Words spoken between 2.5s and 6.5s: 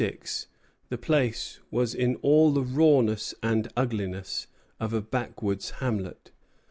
the rawness and ugliness of a backwoods hamlet.